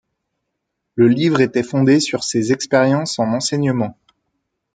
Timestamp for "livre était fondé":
1.07-1.99